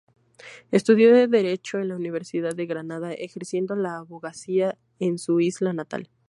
Estudió 0.71 1.13
Derecho 1.27 1.77
en 1.77 1.89
la 1.89 1.95
Universidad 1.95 2.55
de 2.55 2.65
Granada, 2.65 3.13
ejerciendo 3.13 3.75
la 3.75 3.97
abogacía 3.97 4.79
en 4.97 5.19
su 5.19 5.39
isla 5.41 5.73
natal. 5.73 6.09